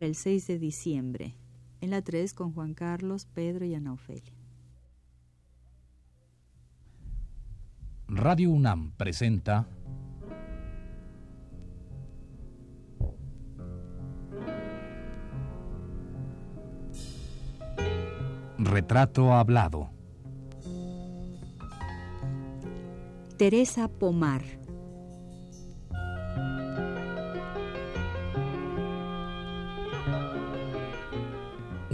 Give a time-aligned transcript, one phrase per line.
[0.00, 1.34] el 6 de diciembre,
[1.80, 4.32] en la 3 con Juan Carlos, Pedro y Ana Ofelia.
[8.08, 9.66] Radio UNAM presenta
[18.58, 19.90] Retrato Hablado.
[23.36, 24.65] Teresa Pomar.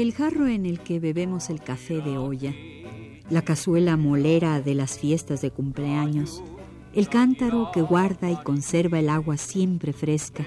[0.00, 2.54] El jarro en el que bebemos el café de olla,
[3.28, 6.42] la cazuela molera de las fiestas de cumpleaños,
[6.94, 10.46] el cántaro que guarda y conserva el agua siempre fresca,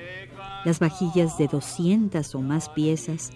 [0.66, 3.30] las vajillas de 200 o más piezas,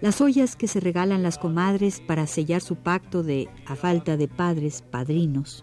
[0.00, 4.26] las ollas que se regalan las comadres para sellar su pacto de, a falta de
[4.26, 5.62] padres, padrinos,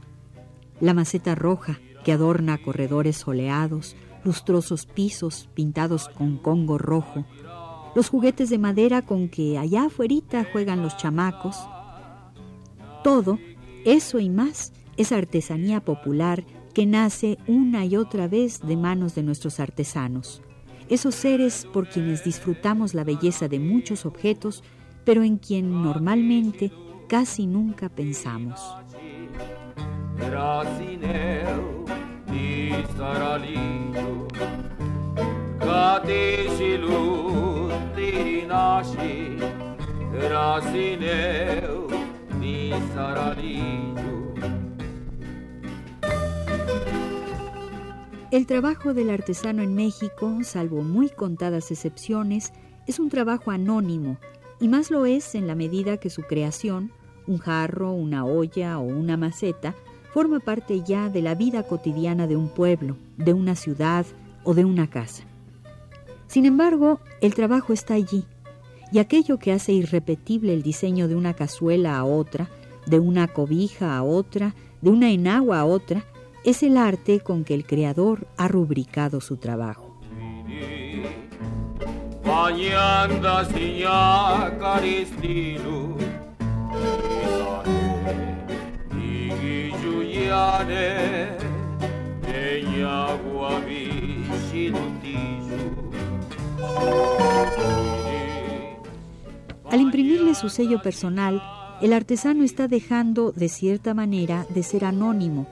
[0.80, 7.26] la maceta roja que adorna corredores soleados, lustrosos pisos pintados con congo rojo,
[7.96, 11.58] los juguetes de madera con que allá afuera juegan los chamacos.
[13.04, 13.40] Todo,
[13.86, 19.24] eso y más, es artesanía popular que nace una y otra vez de manos de
[19.24, 20.42] nuestros artesanos,
[20.90, 24.64] esos seres por quienes disfrutamos la belleza de muchos objetos,
[25.06, 26.72] pero en quien normalmente
[27.08, 28.60] casi nunca pensamos.
[48.32, 52.52] El trabajo del artesano en México, salvo muy contadas excepciones,
[52.88, 54.18] es un trabajo anónimo,
[54.60, 56.92] y más lo es en la medida que su creación,
[57.28, 59.76] un jarro, una olla o una maceta,
[60.12, 64.08] forma parte ya de la vida cotidiana de un pueblo, de una ciudad
[64.44, 65.24] o de una casa.
[66.26, 68.26] Sin embargo, el trabajo está allí,
[68.92, 72.50] y aquello que hace irrepetible el diseño de una cazuela a otra,
[72.86, 76.06] de una cobija a otra, de una enagua a otra,
[76.44, 80.00] es el arte con que el creador ha rubricado su trabajo.
[99.72, 101.44] Al imprimirle su sello personal,
[101.82, 105.48] el artesano está dejando, de cierta manera, de ser anónimo,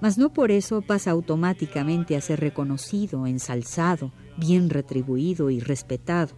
[0.00, 6.34] mas no por eso pasa automáticamente a ser reconocido, ensalzado, bien retribuido y respetado.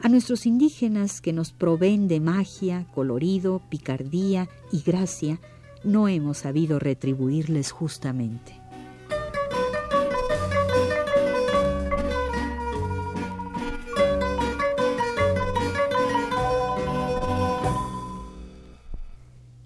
[0.00, 5.40] A nuestros indígenas que nos proveen de magia, colorido, picardía y gracia,
[5.82, 8.61] no hemos sabido retribuirles justamente.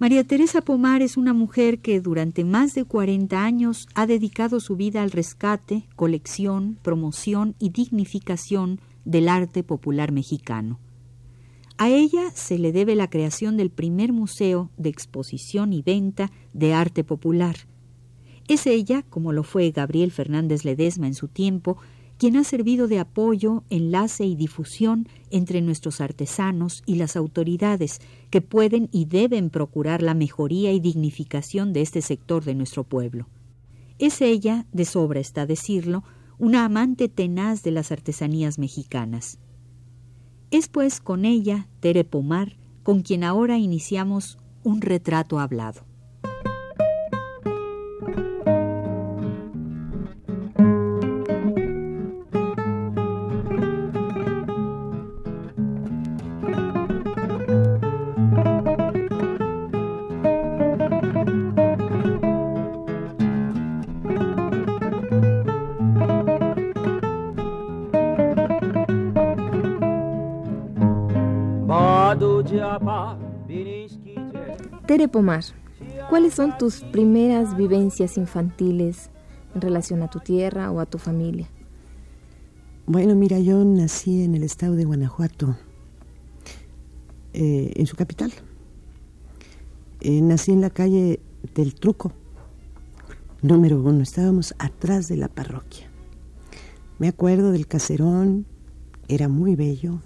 [0.06, 4.76] María Teresa Pomar es una mujer que durante más de 40 años ha dedicado su
[4.76, 10.78] vida al rescate, colección, promoción y dignificación del arte popular mexicano.
[11.76, 16.72] A ella se le debe la creación del primer museo de exposición y venta de
[16.72, 17.56] arte popular.
[18.46, 21.78] Es ella, como lo fue Gabriel Fernández Ledesma en su tiempo,
[22.18, 28.40] quien ha servido de apoyo, enlace y difusión entre nuestros artesanos y las autoridades que
[28.40, 33.28] pueden y deben procurar la mejoría y dignificación de este sector de nuestro pueblo.
[33.98, 36.04] Es ella, de sobra está decirlo,
[36.38, 39.38] una amante tenaz de las artesanías mexicanas.
[40.50, 45.85] Es pues con ella, Tere Pomar, con quien ahora iniciamos un retrato hablado.
[75.16, 75.46] Pomar,
[76.10, 79.08] ¿cuáles son tus primeras vivencias infantiles
[79.54, 81.48] en relación a tu tierra o a tu familia?
[82.84, 85.56] Bueno, mira, yo nací en el estado de Guanajuato,
[87.32, 88.30] eh, en su capital.
[90.02, 91.20] Eh, nací en la calle
[91.54, 92.12] del Truco,
[93.40, 94.02] número uno.
[94.02, 95.88] Estábamos atrás de la parroquia.
[96.98, 98.44] Me acuerdo del caserón,
[99.08, 100.02] era muy bello.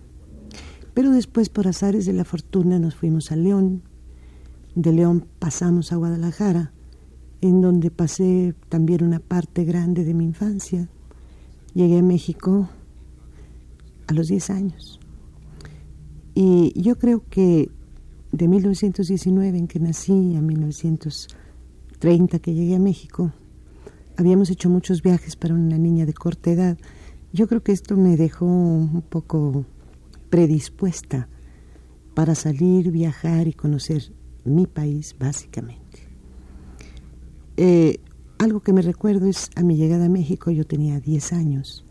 [0.94, 3.82] Pero después, por azares de la fortuna, nos fuimos a León.
[4.74, 6.72] De León pasamos a Guadalajara,
[7.40, 10.88] en donde pasé también una parte grande de mi infancia.
[11.74, 12.68] Llegué a México
[14.06, 15.00] a los 10 años.
[16.34, 17.68] Y yo creo que
[18.30, 23.32] de 1919 en que nací a 1930 que llegué a México,
[24.16, 26.78] habíamos hecho muchos viajes para una niña de corta edad.
[27.32, 29.64] Yo creo que esto me dejó un poco
[30.28, 31.28] predispuesta
[32.14, 34.12] para salir, viajar y conocer
[34.44, 36.08] mi país, básicamente.
[37.56, 38.00] Eh,
[38.38, 41.84] algo que me recuerdo es a mi llegada a México, yo tenía 10 años,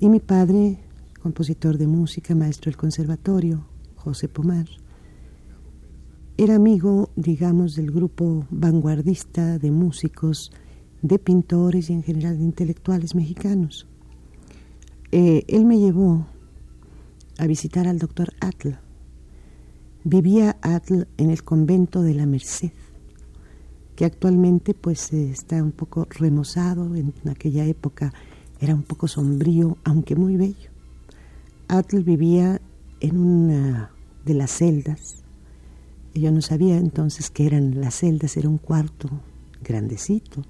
[0.00, 0.78] y mi padre,
[1.22, 4.66] compositor de música, maestro del conservatorio, José Pomar,
[6.36, 10.50] era amigo, digamos, del grupo vanguardista de músicos,
[11.02, 13.86] de pintores y en general de intelectuales mexicanos.
[15.12, 16.26] Eh, él me llevó
[17.38, 18.70] a visitar al doctor Atl.
[20.04, 22.72] Vivía Atl en el convento de la Merced,
[23.96, 28.12] que actualmente pues está un poco remozado, en aquella época
[28.60, 30.70] era un poco sombrío, aunque muy bello.
[31.68, 32.60] Atl vivía
[33.00, 33.90] en una
[34.24, 35.20] de las celdas
[36.14, 39.08] yo no sabía entonces que eran las celdas, era un cuarto
[39.62, 40.42] grandecito.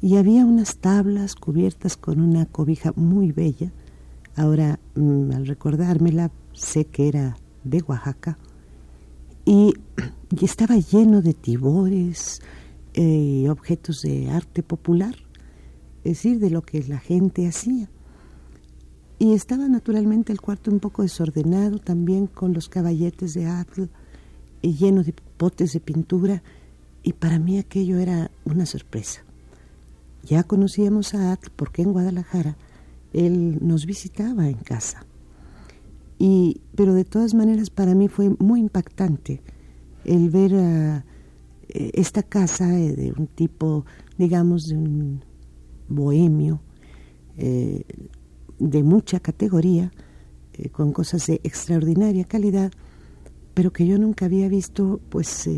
[0.00, 3.72] Y había unas tablas cubiertas con una cobija muy bella.
[4.36, 7.36] Ahora, mm, al recordármela, sé que era
[7.68, 8.38] de Oaxaca.
[9.44, 9.74] Y,
[10.42, 12.42] estaba lleno de tibores
[12.92, 15.14] y eh, objetos de arte popular,
[16.04, 17.88] es decir, de lo que la gente hacía.
[19.18, 23.88] Y estaba naturalmente el cuarto un poco desordenado, también con los caballetes de Atl
[24.62, 26.42] y lleno de potes de pintura
[27.02, 29.22] y para mí aquello era una sorpresa.
[30.24, 32.56] Ya conocíamos a Atl porque en Guadalajara
[33.12, 35.06] él nos visitaba en casa.
[36.18, 39.40] Y, pero de todas maneras para mí fue muy impactante
[40.04, 41.04] el ver a
[41.68, 43.84] eh, esta casa eh, de un tipo,
[44.16, 45.24] digamos, de un
[45.88, 46.60] bohemio,
[47.36, 47.84] eh,
[48.58, 49.92] de mucha categoría,
[50.72, 52.72] con cosas de extraordinaria calidad,
[53.54, 55.48] pero que yo nunca había visto pues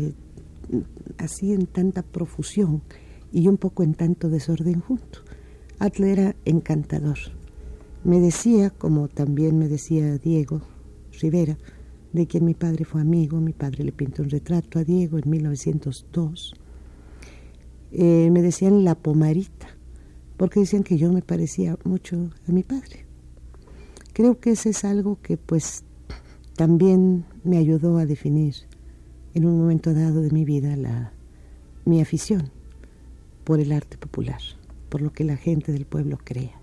[1.17, 2.83] así en tanta profusión
[3.31, 5.21] y un poco en tanto desorden junto.
[5.79, 7.40] Atle era encantador.
[8.03, 10.61] Me decía, como también me decía Diego
[11.19, 11.57] Rivera,
[12.13, 15.29] de quien mi padre fue amigo, mi padre le pintó un retrato a Diego en
[15.29, 16.55] 1902,
[17.91, 19.67] eh, me decían la pomarita,
[20.37, 23.05] porque decían que yo me parecía mucho a mi padre.
[24.13, 25.83] Creo que ese es algo que pues
[26.55, 28.55] también me ayudó a definir
[29.33, 31.13] en un momento dado de mi vida la,
[31.85, 32.49] mi afición
[33.43, 34.41] por el arte popular,
[34.89, 36.60] por lo que la gente del pueblo crea.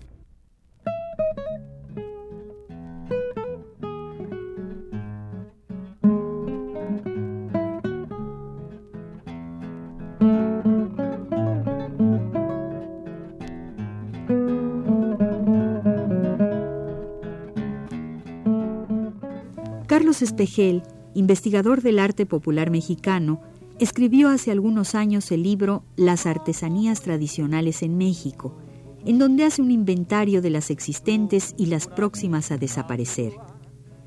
[20.18, 20.82] Carlos Espejel,
[21.14, 23.40] investigador del arte popular mexicano,
[23.78, 28.58] escribió hace algunos años el libro Las artesanías tradicionales en México,
[29.04, 33.32] en donde hace un inventario de las existentes y las próximas a desaparecer.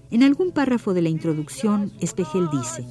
[0.09, 2.85] En algún párrafo de la introducción, Espejel dice,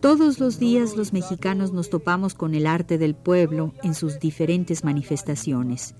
[0.00, 4.84] todos los días los mexicanos nos topamos con el arte del pueblo en sus diferentes
[4.84, 5.94] manifestaciones.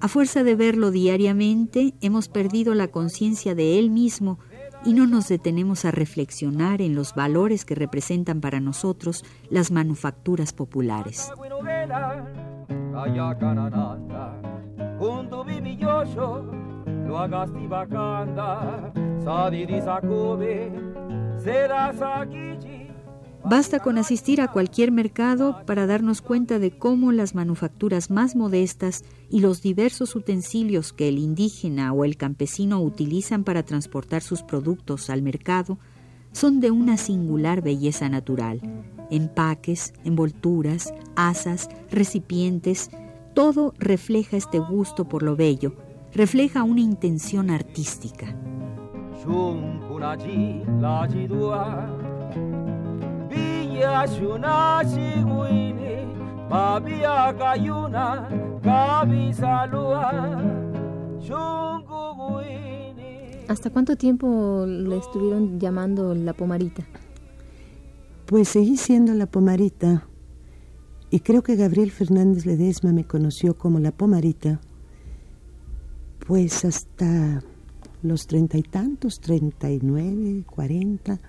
[0.00, 4.38] A fuerza de verlo diariamente, hemos perdido la conciencia de él mismo
[4.84, 10.52] y no nos detenemos a reflexionar en los valores que representan para nosotros las manufacturas
[10.52, 11.30] populares.
[23.44, 29.04] Basta con asistir a cualquier mercado para darnos cuenta de cómo las manufacturas más modestas
[29.30, 35.10] y los diversos utensilios que el indígena o el campesino utilizan para transportar sus productos
[35.10, 35.78] al mercado
[36.30, 38.60] son de una singular belleza natural.
[39.10, 42.90] Empaques, envolturas, asas, recipientes,
[43.34, 45.74] Todo refleja este gusto por lo bello,
[46.12, 48.36] refleja una intención artística.
[63.48, 66.82] ¿Hasta cuánto tiempo le estuvieron llamando la pomarita?
[68.26, 70.06] Pues seguí siendo la pomarita.
[71.10, 74.60] Y creo que Gabriel Fernández Ledesma me conoció como la pomarita
[76.26, 77.42] pues hasta
[78.02, 81.20] los treinta y tantos, treinta y nueve, cuarenta.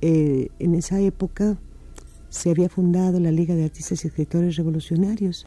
[0.00, 1.58] Eh, en esa época
[2.28, 5.46] se había fundado la Liga de Artistas y Escritores Revolucionarios.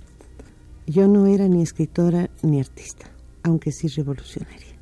[0.87, 3.11] Yo no era ni escritora ni artista,
[3.43, 4.75] aunque sí revolucionaria.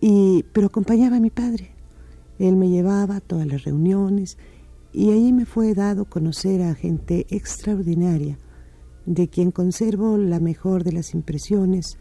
[0.00, 1.70] Y, pero acompañaba a mi padre.
[2.38, 4.38] Él me llevaba a todas las reuniones
[4.92, 8.38] y allí me fue dado conocer a gente extraordinaria,
[9.06, 11.98] de quien conservo la mejor de las impresiones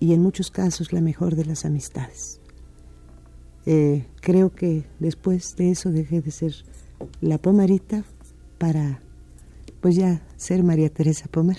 [0.00, 2.40] y en muchos casos la mejor de las amistades.
[3.66, 6.54] Eh, creo que después de eso dejé de ser
[7.20, 8.04] la Pomarita
[8.58, 9.00] para
[9.80, 11.58] pues ya ser María Teresa Pomar.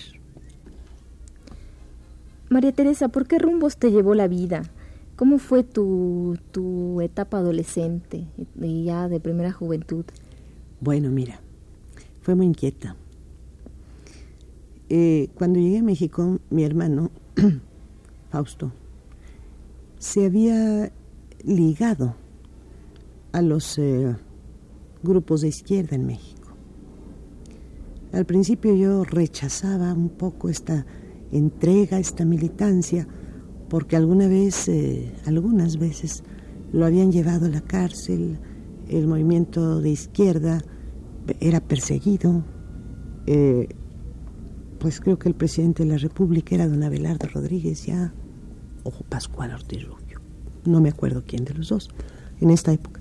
[2.48, 4.62] María Teresa, ¿por qué rumbos te llevó la vida?
[5.16, 8.26] ¿Cómo fue tu, tu etapa adolescente
[8.60, 10.04] y ya de primera juventud?
[10.80, 11.40] Bueno, mira,
[12.22, 12.96] fue muy inquieta.
[14.88, 17.10] Eh, cuando llegué a México, mi hermano,
[18.30, 18.72] Fausto,
[19.98, 20.92] se había
[21.44, 22.14] ligado
[23.32, 24.16] a los eh,
[25.02, 26.40] grupos de izquierda en México.
[28.12, 30.86] Al principio yo rechazaba un poco esta
[31.32, 33.06] entrega, esta militancia,
[33.68, 36.24] porque alguna vez, eh, algunas veces,
[36.72, 38.38] lo habían llevado a la cárcel,
[38.88, 40.62] el movimiento de izquierda
[41.38, 42.44] era perseguido.
[43.26, 43.68] Eh,
[44.80, 48.12] pues creo que el presidente de la República era don Abelardo Rodríguez ya,
[48.84, 50.20] o Pascual Ortiz Rubio.
[50.64, 51.90] No me acuerdo quién de los dos
[52.40, 53.00] en esta época.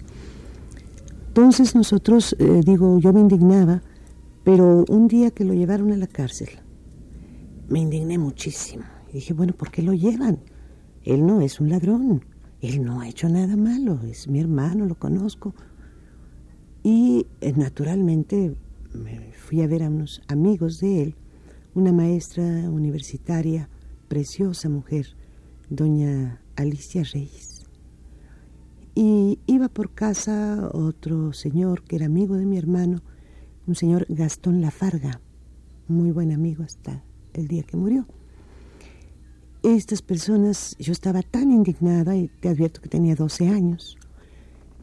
[1.28, 3.82] Entonces nosotros, eh, digo, yo me indignaba,
[4.44, 6.50] pero un día que lo llevaron a la cárcel,
[7.70, 8.84] me indigné muchísimo.
[9.14, 10.40] Dije, bueno, ¿por qué lo llevan?
[11.04, 12.26] Él no es un ladrón,
[12.62, 15.54] él no ha hecho nada malo, es mi hermano, lo conozco.
[16.84, 18.56] Y eh, naturalmente
[18.94, 21.16] me fui a ver a unos amigos de él,
[21.74, 23.70] una maestra universitaria,
[24.08, 25.16] preciosa mujer,
[25.70, 27.66] doña Alicia Reyes.
[28.96, 33.02] Y iba por casa otro señor que era amigo de mi hermano,
[33.68, 35.22] un señor Gastón Lafarga,
[35.88, 38.08] muy buen amigo hasta el día que murió.
[39.62, 43.98] Estas personas, yo estaba tan indignada y te advierto que tenía 12 años,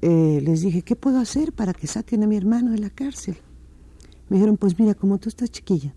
[0.03, 3.37] eh, les dije, ¿qué puedo hacer para que saquen a mi hermano de la cárcel?
[4.29, 5.95] Me dijeron, pues mira, como tú estás chiquilla,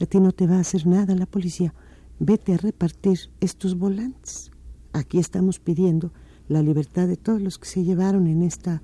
[0.00, 1.74] a ti no te va a hacer nada la policía,
[2.18, 4.50] vete a repartir estos volantes.
[4.92, 6.12] Aquí estamos pidiendo
[6.48, 8.82] la libertad de todos los que se llevaron en esta,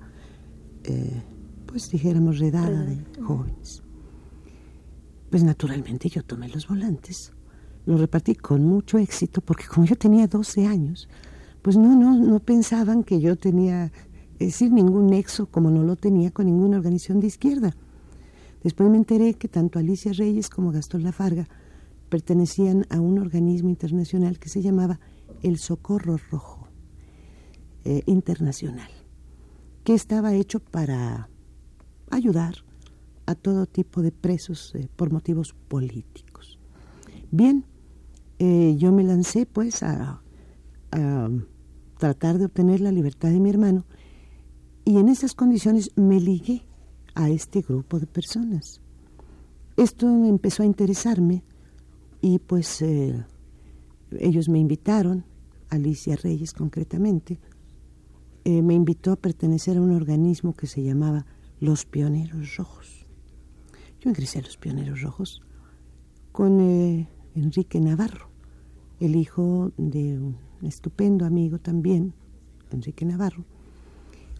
[0.83, 1.23] eh,
[1.65, 3.83] pues dijéramos, redada de jóvenes.
[5.29, 7.33] Pues naturalmente yo tomé los volantes,
[7.85, 11.09] los repartí con mucho éxito, porque como yo tenía 12 años,
[11.61, 13.91] pues no, no, no pensaban que yo tenía
[14.39, 17.75] es decir, ningún nexo como no lo tenía con ninguna organización de izquierda.
[18.63, 21.47] Después me enteré que tanto Alicia Reyes como Gastón Lafarga
[22.13, 24.99] pertenecían a un organismo internacional que se llamaba
[25.41, 26.67] el Socorro Rojo
[27.85, 28.91] eh, Internacional,
[29.83, 31.27] que estaba hecho para
[32.11, 32.53] ayudar
[33.25, 36.59] a todo tipo de presos eh, por motivos políticos.
[37.31, 37.65] Bien,
[38.37, 40.21] eh, yo me lancé pues a
[41.97, 43.87] tratar de obtener la libertad de mi hermano
[44.85, 46.61] y en esas condiciones me ligué
[47.15, 48.81] a este grupo de personas.
[49.77, 51.43] Esto empezó a interesarme
[52.23, 53.21] y pues eh,
[54.17, 55.25] ellos me invitaron,
[55.69, 57.37] Alicia Reyes concretamente,
[58.45, 61.25] eh, me invitó a pertenecer a un organismo que se llamaba
[61.59, 63.05] Los Pioneros Rojos.
[63.99, 65.41] Yo ingresé a Los Pioneros Rojos
[66.31, 68.29] con eh, Enrique Navarro,
[69.01, 72.13] el hijo de un estupendo amigo también,
[72.71, 73.43] Enrique Navarro,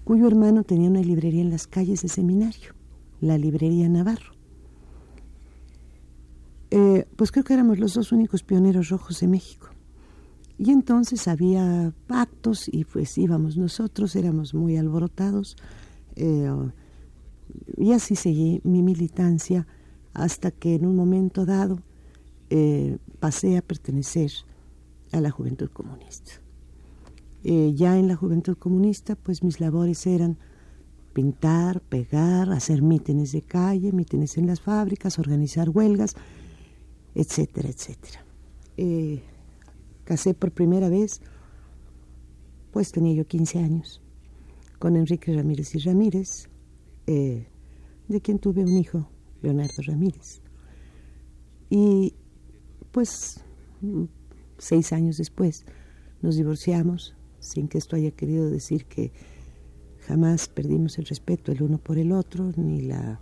[0.06, 2.76] cuyo hermano tenía una librería en las calles de Seminario,
[3.20, 4.33] la Librería Navarro.
[6.76, 9.68] Eh, pues creo que éramos los dos únicos pioneros rojos de México.
[10.58, 15.56] Y entonces había pactos y pues íbamos nosotros, éramos muy alborotados.
[16.16, 16.50] Eh,
[17.78, 19.68] y así seguí mi militancia
[20.16, 21.78] hasta que en un momento dado
[22.50, 24.32] eh, pasé a pertenecer
[25.12, 26.32] a la Juventud Comunista.
[27.44, 30.38] Ya en la juventud comunista, pues mis labores eran
[31.12, 36.16] pintar, pegar, hacer mítines de calle, mítines en las fábricas, organizar huelgas.
[37.16, 38.26] Etcétera, etcétera.
[38.78, 39.22] Eh,
[40.04, 41.22] casé por primera vez,
[42.72, 44.02] pues tenía yo 15 años,
[44.80, 46.50] con Enrique Ramírez y Ramírez,
[47.08, 47.48] eh,
[48.08, 49.10] de quien tuve un hijo,
[49.42, 50.42] Leonardo Ramírez.
[51.70, 52.14] Y
[52.92, 53.42] pues
[54.58, 55.66] seis años después
[56.22, 59.12] nos divorciamos, sin que esto haya querido decir que
[60.08, 63.20] jamás perdimos el respeto el uno por el otro, ni la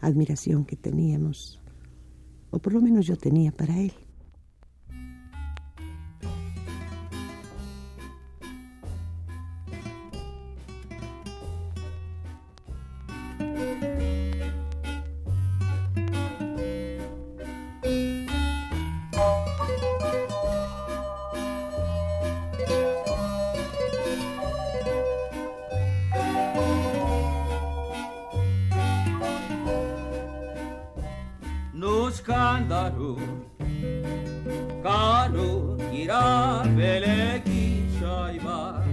[0.00, 1.60] admiración que teníamos,
[2.50, 3.92] o por lo menos yo tenía para él.
[32.28, 33.16] escândalo.
[34.82, 38.84] Caro gira belekitsaima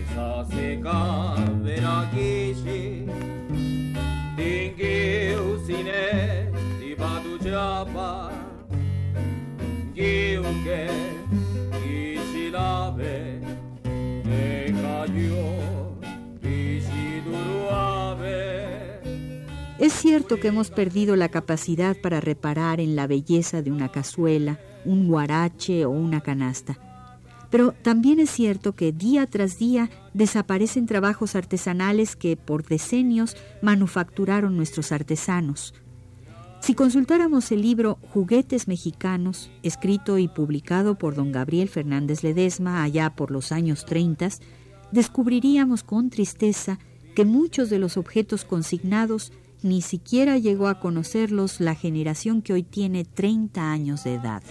[0.00, 1.00] Ezazeka
[1.62, 2.82] berakishi
[4.36, 6.04] Dingiu zine
[6.80, 8.10] dibatu txapa
[9.94, 10.82] Giuke
[20.04, 25.08] cierto que hemos perdido la capacidad para reparar en la belleza de una cazuela, un
[25.08, 26.76] guarache o una canasta.
[27.48, 34.58] Pero también es cierto que día tras día desaparecen trabajos artesanales que por decenios manufacturaron
[34.58, 35.72] nuestros artesanos.
[36.60, 43.08] Si consultáramos el libro Juguetes Mexicanos, escrito y publicado por don Gabriel Fernández Ledesma allá
[43.16, 44.28] por los años 30,
[44.92, 46.78] descubriríamos con tristeza
[47.14, 49.32] que muchos de los objetos consignados
[49.64, 54.42] ni siquiera llegó a conocerlos la generación que hoy tiene 30 años de edad.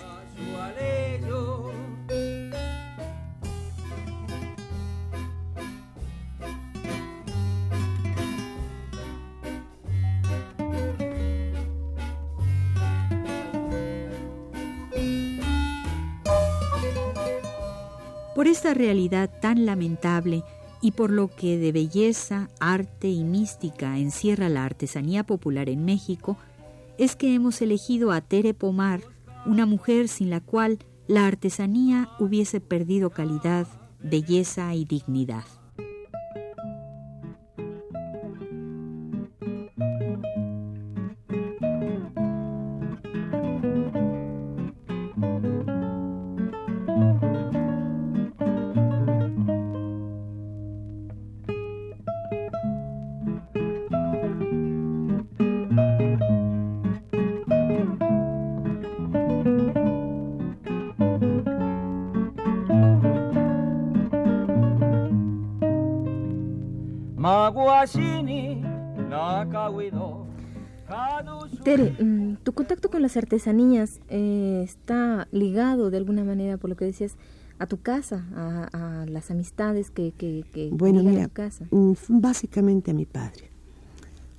[18.33, 20.43] Por esta realidad tan lamentable
[20.83, 26.35] y por lo que de belleza, arte y mística encierra la artesanía popular en México,
[26.97, 29.01] es que hemos elegido a Tere Pomar,
[29.45, 33.65] una mujer sin la cual la artesanía hubiese perdido calidad,
[34.03, 35.45] belleza y dignidad.
[71.63, 76.75] Tere, mm, tu contacto con las artesanías eh, está ligado de alguna manera, por lo
[76.75, 77.15] que decías,
[77.59, 81.65] a tu casa, a, las amistades que, que, que bueno, mira, a tu casa.
[81.71, 83.49] Mm, básicamente a mi padre.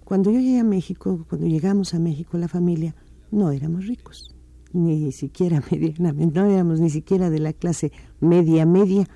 [0.05, 2.95] Cuando yo llegué a México, cuando llegamos a México, la familia,
[3.31, 4.35] no éramos ricos,
[4.73, 9.09] ni siquiera medianamente, no éramos ni siquiera de la clase media media,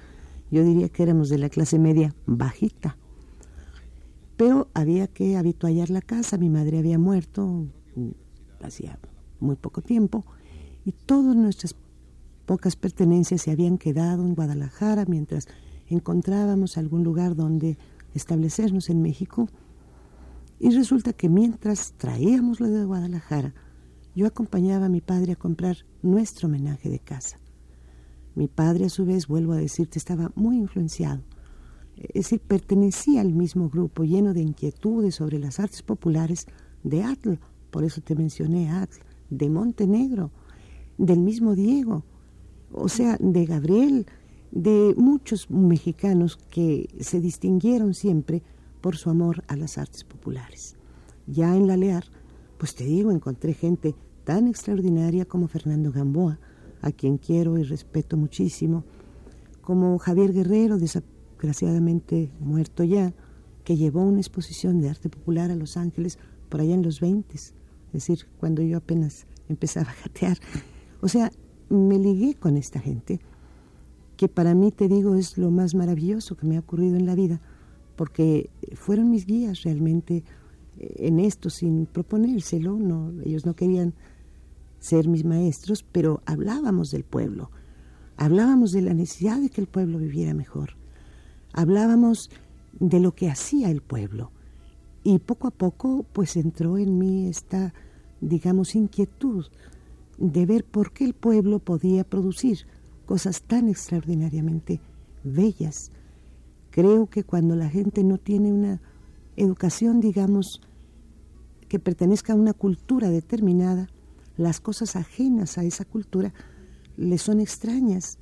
[0.51, 2.97] yo diría que éramos de la clase media bajita
[4.39, 8.11] pero había que habituallar la casa, mi madre había muerto mm,
[8.63, 8.97] hacía
[9.41, 10.25] muy poco tiempo
[10.85, 11.75] y todas nuestras
[12.47, 15.49] pocas pertenencias se habían quedado en Guadalajara mientras
[15.89, 17.79] encontrábamos algún lugar donde
[18.15, 19.49] establecernos en México.
[20.61, 23.55] Y resulta que mientras traíamos lo de Guadalajara,
[24.15, 27.41] yo acompañaba a mi padre a comprar nuestro homenaje de casa.
[28.37, 31.23] Mi padre, a su vez, vuelvo a decirte, estaba muy influenciado
[32.09, 36.47] es decir, pertenecía al mismo grupo lleno de inquietudes sobre las artes populares
[36.83, 37.35] de Atl,
[37.71, 38.99] por eso te mencioné Atl,
[39.31, 40.31] de Montenegro,
[40.97, 42.05] del mismo Diego,
[42.73, 44.07] o sea, de Gabriel,
[44.51, 48.43] de muchos mexicanos que se distinguieron siempre
[48.81, 50.77] por su amor a las artes populares.
[51.27, 52.05] Ya en la Lear,
[52.57, 56.39] pues te digo, encontré gente tan extraordinaria como Fernando Gamboa,
[56.81, 58.85] a quien quiero y respeto muchísimo,
[59.61, 60.79] como Javier Guerrero,
[61.39, 63.15] desgraciadamente muerto ya,
[63.63, 67.35] que llevó una exposición de arte popular a Los Ángeles por allá en los 20,
[67.37, 67.55] es
[67.93, 70.39] decir, cuando yo apenas empezaba a jatear.
[71.01, 71.31] O sea,
[71.69, 73.21] me ligué con esta gente,
[74.17, 77.15] que para mí, te digo, es lo más maravilloso que me ha ocurrido en la
[77.15, 77.41] vida,
[77.95, 80.25] porque fueron mis guías realmente
[80.79, 83.95] eh, en esto sin proponérselo, no, ellos no querían
[84.81, 87.51] ser mis maestros, pero hablábamos del pueblo,
[88.17, 90.79] hablábamos de la necesidad de que el pueblo viviera mejor,
[91.53, 92.31] hablábamos
[92.79, 94.31] de lo que hacía el pueblo.
[95.05, 97.73] Y poco a poco pues entró en mí esta,
[98.21, 99.47] digamos, inquietud
[100.19, 102.67] de ver por qué el pueblo podía producir
[103.07, 104.81] cosas tan extraordinariamente
[105.25, 105.93] bellas.
[106.71, 108.81] Creo que cuando la gente no tiene una
[109.37, 110.61] educación, digamos,
[111.69, 113.89] que pertenezca a una cultura determinada,
[114.37, 116.33] las cosas ajenas a esa cultura
[116.97, 118.19] le son extrañas.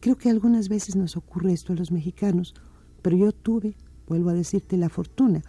[0.00, 2.54] Creo que algunas veces nos ocurre esto a los mexicanos,
[3.02, 5.42] pero yo tuve, vuelvo a decirte, la fortuna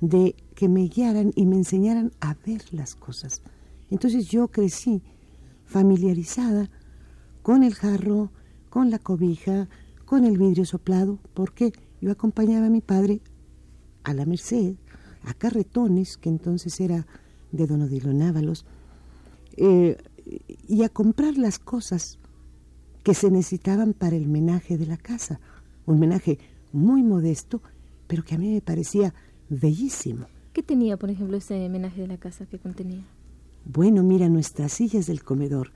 [0.00, 3.42] de que me guiaran y me enseñaran a ver las cosas.
[3.90, 5.02] Entonces yo crecí
[5.64, 6.70] familiarizada
[7.42, 8.32] con el jarro,
[8.68, 9.68] con la cobija,
[10.04, 13.20] con el vidrio soplado, porque yo acompañaba a mi padre
[14.02, 14.74] a la Merced,
[15.22, 17.06] a Carretones, que entonces era
[17.52, 18.64] de Don Odilo Návalos,
[19.56, 19.96] eh,
[20.66, 22.18] y a comprar las cosas
[23.02, 25.40] que se necesitaban para el menaje de la casa.
[25.86, 26.38] Un menaje
[26.72, 27.62] muy modesto,
[28.06, 29.14] pero que a mí me parecía
[29.48, 30.26] bellísimo.
[30.52, 33.04] ¿Qué tenía, por ejemplo, ese menaje de la casa que contenía?
[33.64, 35.72] Bueno, mira, nuestras sillas del comedor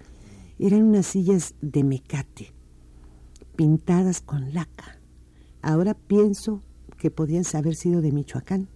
[0.58, 2.52] eran unas sillas de mecate,
[3.56, 4.98] pintadas con laca.
[5.60, 6.62] Ahora pienso
[6.98, 8.68] que podían haber sido de Michoacán.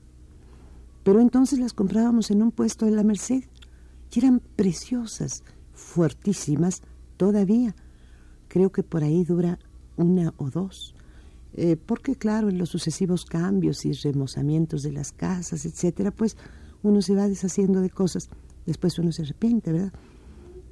[1.03, 3.45] Pero entonces las comprábamos en un puesto de la Merced
[4.13, 6.83] y eran preciosas, fuertísimas
[7.17, 7.77] todavía.
[8.57, 9.59] Creo que por ahí dura
[9.99, 10.95] una o dos.
[11.53, 16.39] Eh, porque claro, en los sucesivos cambios y remozamientos de las casas, etcétera, pues
[16.83, 18.31] uno se va deshaciendo de cosas,
[18.65, 19.93] después uno se arrepiente, ¿verdad?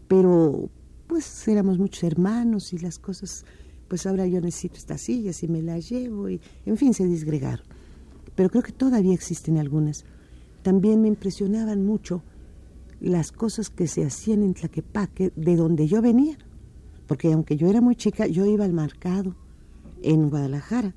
[0.09, 0.71] Pero
[1.09, 3.45] pues éramos muchos hermanos y las cosas,
[3.87, 7.67] pues ahora yo necesito estas sillas y me las llevo y en fin se disgregaron.
[8.35, 10.07] Pero creo que todavía existen algunas.
[10.63, 12.23] También me impresionaban mucho
[13.03, 16.39] las cosas que se hacían en Tlaquepaque, de donde yo venía,
[17.07, 19.35] porque aunque yo era muy chica, yo iba al mercado
[20.03, 20.95] en Guadalajara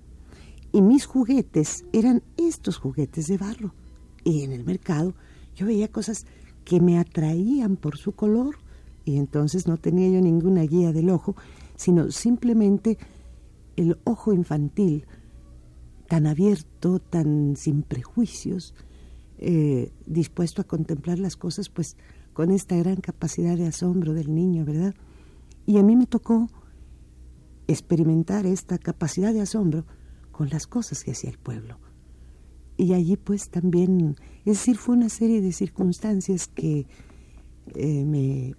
[0.72, 3.74] y mis juguetes eran estos juguetes de barro.
[4.24, 5.13] Y en el mercado
[5.56, 6.26] yo veía cosas
[6.65, 8.58] que me atraían por su color
[9.06, 11.36] y entonces no tenía yo ninguna guía del ojo,
[11.76, 12.98] sino simplemente
[13.78, 15.06] el ojo infantil,
[16.08, 18.74] tan abierto, tan sin prejuicios,
[19.39, 21.96] eh, dispuesto a contemplar las cosas pues
[22.34, 24.93] con esta gran capacidad de asombro del niño, ¿verdad?
[25.67, 26.47] Y a mí me tocó
[27.67, 29.86] experimentar esta capacidad de asombro
[30.32, 31.77] con las cosas que hacía el pueblo.
[32.77, 36.88] Y allí pues también, es decir, fue una serie de circunstancias que
[37.75, 38.56] eh, me,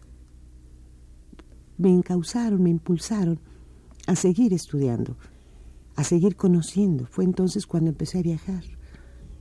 [1.78, 3.40] me encausaron, me impulsaron
[4.06, 5.16] a seguir estudiando,
[5.96, 7.06] a seguir conociendo.
[7.06, 8.64] Fue entonces cuando empecé a viajar.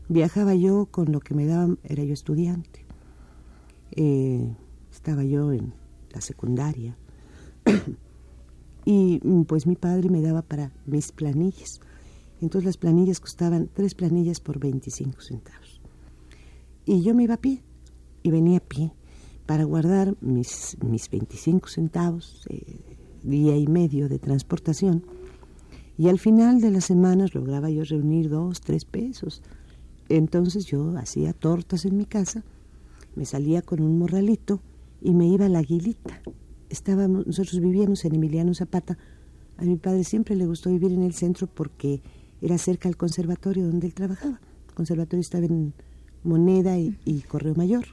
[0.07, 2.85] Viajaba yo con lo que me daban, era yo estudiante.
[3.91, 4.55] Eh,
[4.89, 5.73] estaba yo en
[6.11, 6.97] la secundaria.
[8.85, 11.79] Y mm, pues mi padre me daba para mis planillas.
[12.41, 15.81] Entonces las planillas costaban tres planillas por 25 centavos.
[16.85, 17.61] Y yo me iba a pie
[18.23, 18.91] y venía a pie
[19.45, 22.79] para guardar mis, mis 25 centavos, eh,
[23.23, 25.03] día y medio de transportación.
[25.97, 29.41] Y al final de las semanas lograba yo reunir dos, tres pesos
[30.09, 32.43] entonces yo hacía tortas en mi casa,
[33.15, 34.61] me salía con un morralito
[35.01, 36.21] y me iba a la aguilita.
[36.69, 38.97] Estábamos, nosotros vivíamos en Emiliano Zapata.
[39.57, 42.01] A mi padre siempre le gustó vivir en el centro porque
[42.41, 44.39] era cerca al conservatorio donde él trabajaba.
[44.67, 45.73] El conservatorio estaba en
[46.23, 47.85] Moneda y, Correo Mayor.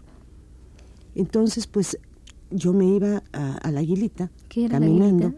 [1.15, 1.99] Entonces, pues
[2.51, 5.35] yo me iba a, la aguilita caminando.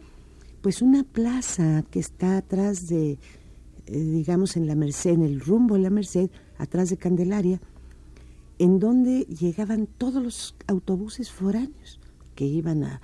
[0.62, 3.18] pues una plaza que está atrás de,
[3.86, 7.60] eh, digamos, en la Merced, en el rumbo de la Merced, atrás de Candelaria,
[8.58, 12.00] en donde llegaban todos los autobuses foráneos
[12.34, 13.00] que iban a,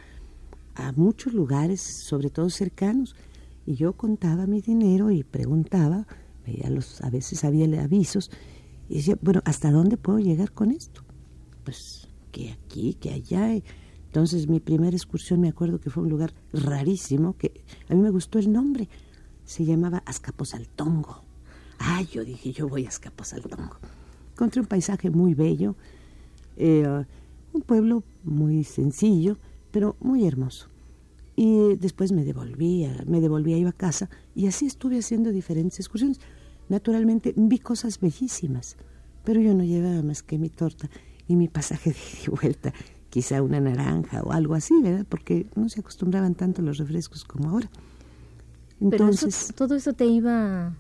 [0.74, 3.14] a muchos lugares, sobre todo cercanos,
[3.66, 6.06] y yo contaba mi dinero y preguntaba,
[6.46, 8.30] veía los, a veces había avisos,
[8.88, 11.02] y decía, bueno, ¿hasta dónde puedo llegar con esto?
[11.64, 13.54] Pues que aquí, que allá.
[14.06, 18.10] Entonces mi primera excursión me acuerdo que fue un lugar rarísimo, que a mí me
[18.10, 18.88] gustó el nombre,
[19.44, 21.22] se llamaba Azcapotzaltongo.
[21.78, 23.76] Ay, yo dije, yo voy a Escaposaltongo.
[24.32, 25.76] Encontré un paisaje muy bello,
[26.56, 27.04] eh,
[27.52, 29.36] un pueblo muy sencillo,
[29.72, 30.68] pero muy hermoso.
[31.34, 36.20] Y después me devolví, me devolví, iba a casa y así estuve haciendo diferentes excursiones.
[36.68, 38.76] Naturalmente vi cosas bellísimas,
[39.24, 40.88] pero yo no llevaba más que mi torta
[41.26, 42.72] y mi pasaje de vuelta,
[43.10, 45.06] quizá una naranja o algo así, ¿verdad?
[45.08, 47.70] Porque no se acostumbraban tanto los refrescos como ahora.
[48.80, 50.74] Entonces, todo eso te iba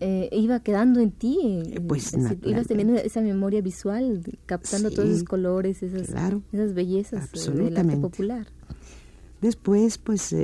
[0.00, 1.38] eh, iba quedando en ti.
[1.42, 6.08] Eh, pues ibas teniendo esa memoria visual, captando todos esos colores, esas,
[6.52, 8.46] esas bellezas del arte popular.
[9.40, 10.34] Después, pues,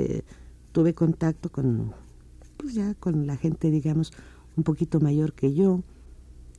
[0.71, 1.93] tuve contacto con,
[2.57, 4.11] pues ya con la gente, digamos,
[4.55, 5.81] un poquito mayor que yo,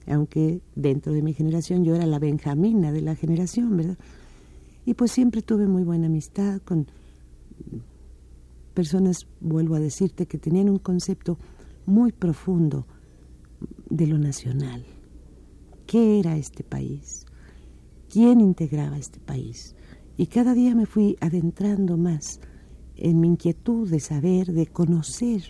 [0.06, 3.98] aunque dentro de mi generación yo era la benjamina de la generación, ¿verdad?
[4.86, 6.86] Y pues siempre tuve muy buena amistad con
[8.72, 11.38] personas, vuelvo a decirte, que tenían un concepto
[11.88, 12.86] muy profundo
[13.88, 14.84] de lo nacional.
[15.86, 17.24] ¿Qué era este país?
[18.12, 19.74] ¿Quién integraba este país?
[20.18, 22.40] Y cada día me fui adentrando más
[22.94, 25.42] en mi inquietud de saber, de conocer,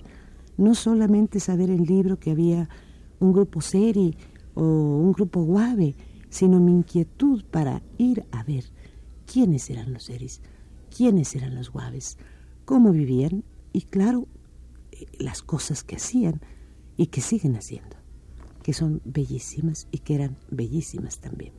[0.57, 2.68] no solamente saber el libro que había
[3.18, 4.16] un grupo seri
[4.55, 5.96] o un grupo guave,
[6.29, 8.64] sino mi inquietud para ir a ver
[9.27, 10.40] quiénes eran los seres,
[10.96, 12.16] quiénes eran los guaves,
[12.64, 14.29] cómo vivían y claro,
[15.18, 16.40] las cosas que hacían
[16.96, 17.96] y que siguen haciendo,
[18.62, 21.52] que son bellísimas y que eran bellísimas también.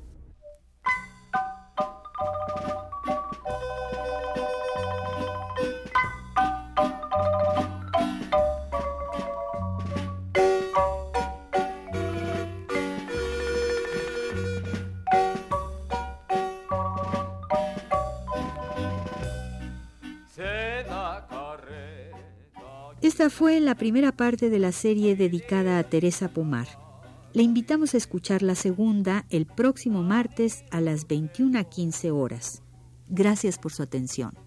[23.39, 26.67] Fue la primera parte de la serie dedicada a Teresa Pomar.
[27.31, 32.63] Le invitamos a escuchar la segunda el próximo martes a las 21.15 horas.
[33.07, 34.37] Gracias por su atención.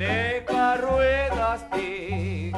[0.00, 2.50] Neca ruedas de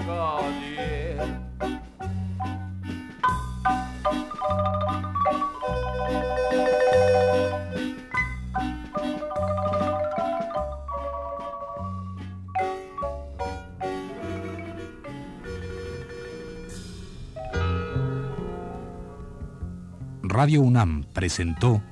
[20.22, 21.82] Radio UNAM presentó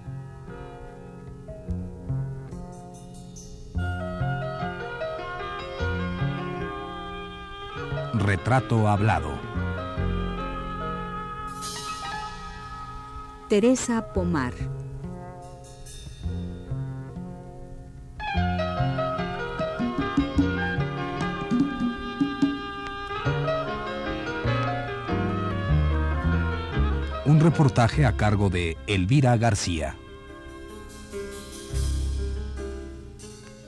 [8.51, 9.31] Retrato Hablado.
[13.49, 14.53] Teresa Pomar.
[27.25, 29.95] Un reportaje a cargo de Elvira García.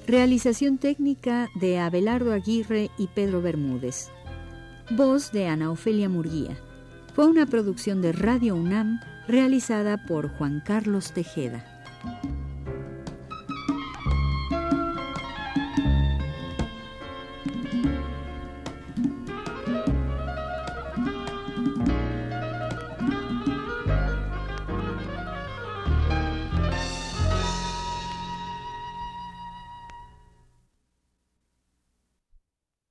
[0.08, 4.10] Realización técnica de Abelardo Aguirre y Pedro Bermúdez.
[4.96, 6.54] Voz de Ana Ofelia Murguía.
[7.14, 11.71] Fue una producción de Radio UNAM realizada por Juan Carlos Tejeda.